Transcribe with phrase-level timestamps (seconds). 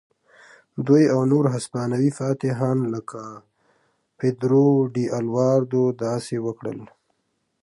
[0.87, 3.21] دوی او نور هسپانوي فاتحان لکه
[4.19, 6.79] پیدرو ډي الواردو داسې وکړل.